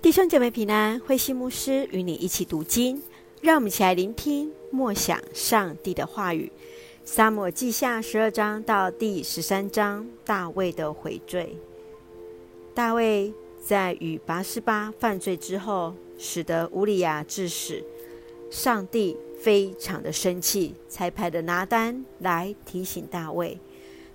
[0.00, 3.02] 弟兄姐妹平安，慧馨牧师与你一起读经，
[3.42, 6.52] 让我们一起来聆听默想上帝的话语。
[7.04, 11.58] 撒母记下十二章到第十三章，大卫的悔罪。
[12.74, 17.82] 大卫在与拔示巴犯罪之后，使得乌利亚致死，
[18.50, 23.58] 上帝非常的生气，才派的拿单来提醒大卫。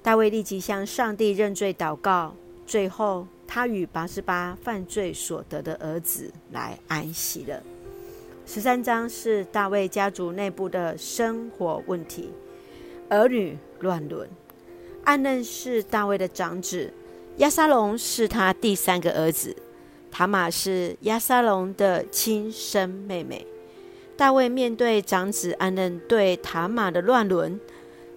[0.01, 3.27] 大卫立即向上帝认罪祷告，最后。
[3.53, 7.61] 他与八十八犯罪所得的儿子来安息了。
[8.47, 12.31] 十三章是大卫家族内部的生活问题，
[13.09, 14.27] 儿女乱伦。
[15.03, 16.91] 暗嫩是大卫的长子，
[17.37, 19.55] 押沙龙是他第三个儿子，
[20.09, 23.45] 塔玛是押沙龙的亲生妹妹。
[24.17, 27.59] 大卫面对长子暗嫩对塔玛的乱伦，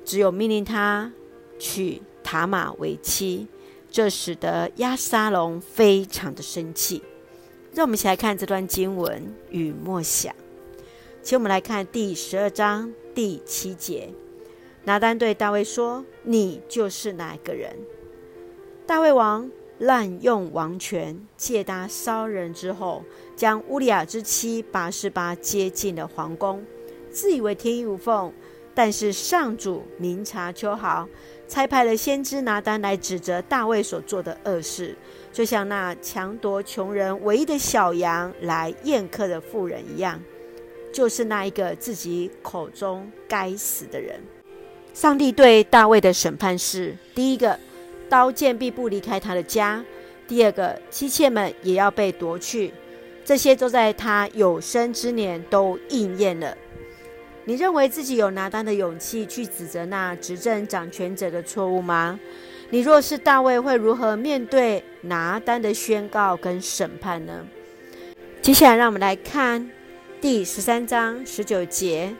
[0.02, 1.12] 只有命令他
[1.58, 3.46] 娶塔玛为妻。
[3.90, 7.02] 这使得亚沙龙非常的生气。
[7.72, 10.34] 让我们一起来看这段经文与默想。
[11.22, 14.08] 请我们来看第十二章第七节。
[14.84, 17.76] 拿单对大卫说：“你就是哪个人？”
[18.86, 26.64] 大卫王滥用王权，借他骚人之后，将乌利亚之妻拔示巴接进了皇宫，
[27.10, 28.32] 自以为天衣无缝。
[28.74, 31.08] 但是上主明察秋毫。
[31.48, 34.96] 差派了先知拿单来指责大卫所做的恶事，
[35.32, 40.20] 就像那强夺穷人唯一的小羊来宴客的妇人一样，
[40.92, 44.20] 就是那一个自己口中该死的人。
[44.92, 47.58] 上帝对大卫的审判是：第一个，
[48.08, 49.84] 刀剑必不离开他的家；
[50.26, 52.72] 第二个，妻妾们也要被夺去。
[53.24, 56.56] 这些都在他有生之年都应验了。
[57.48, 62.18] 你认为自己有拿单的勇气去指责那执政掌权者的错误吗？
[62.70, 67.46] 你若是大卫，会如何面对拿单的宣告跟审判呢？
[68.42, 69.70] 接下来，让我们来看
[70.20, 72.12] 第十三章十九节。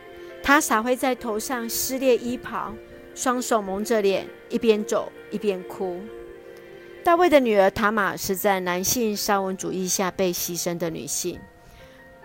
[0.44, 2.72] 他撒灰在头上，撕裂衣袍，
[3.16, 6.00] 双手蒙着脸，一边走一边哭。
[7.02, 11.40] 大卫的女儿塔玛是在男性沙文主义下被牺牲的女性。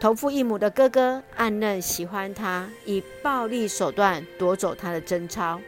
[0.01, 5.61] 同父异母的哥哥暗嫩喜欢他，以暴力手段夺走他的贞操。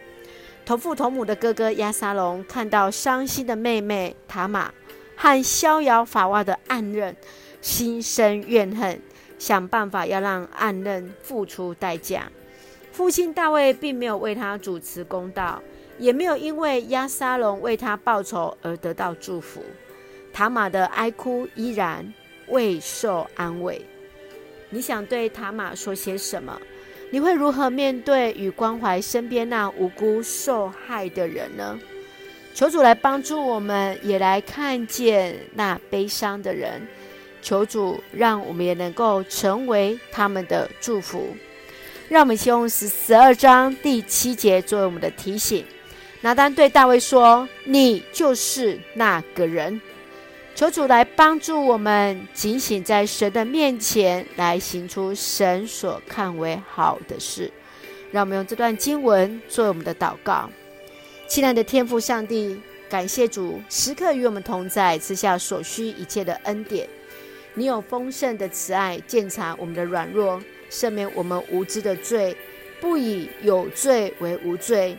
[0.66, 4.74] 同父同母的哥哥亚沙龙看到伤心的妹妹塔玛
[5.16, 7.16] 和逍遥法外的暗刃，
[7.62, 9.00] 心生怨恨，
[9.38, 12.24] 想办法要让暗刃付出代价。
[12.92, 15.62] 父亲大卫并没有为他主持公道，
[16.00, 19.64] 也没有因为亚沙龙为他报仇而得到祝福。
[20.34, 22.12] 塔玛的哀哭依然
[22.48, 23.80] 未受安慰。
[24.74, 26.60] 你想对塔玛说些什么？
[27.12, 31.80] 你会如何面对与关怀身边那无辜受害的人呢？
[32.56, 36.82] 求主来帮助我们，也来看见那悲伤的人。
[37.40, 41.38] 求主让我们也能够成为他们的祝福。
[42.10, 45.64] 让我们先用十十二章第七节作为我们的提醒。
[46.22, 49.80] 拿单对大卫说：“你就是那个人。”
[50.56, 57.52] 求主来帮助我们，警醒在神的面前，来行出神所看为好的事。
[58.12, 60.48] 让我们用这段经文作为我们的祷告。
[61.28, 66.88] 亲爱的天父上帝，感谢主时刻与我们同在，赐下所需一切的恩典。
[67.56, 70.40] 你有丰盛的慈爱，鉴察我们的软弱，
[70.70, 72.38] 赦免我们无知的罪，
[72.80, 74.96] 不以有罪为无罪，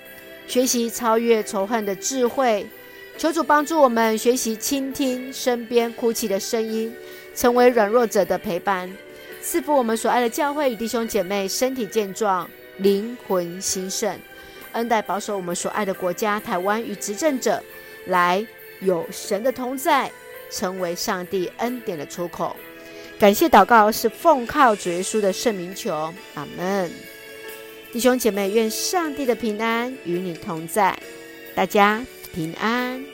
[0.48, 2.66] 学习超越仇恨的智慧。
[3.16, 6.92] 求主帮助我们学习倾听身边哭泣的声音，
[7.34, 8.90] 成为软弱者的陪伴，
[9.40, 12.48] 赐福我们所爱的教会与弟兄姐妹身体健壮、
[12.78, 14.18] 灵魂兴盛，
[14.72, 17.62] 恩待保守我们所爱的国家台湾与执政者，
[18.06, 18.44] 来
[18.80, 20.10] 有神的同在，
[20.50, 22.56] 成为上帝恩典的出口。
[23.16, 26.90] 感谢祷告是奉靠主耶稣的圣名求，阿门。
[27.92, 30.98] 弟兄姐妹，愿上帝的平安与你同在，
[31.54, 32.04] 大家。
[32.34, 33.13] 平安。